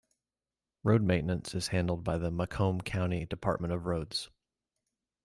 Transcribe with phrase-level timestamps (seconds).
[0.83, 4.31] Road maintenance is handled by the Macomb County Department of Roads.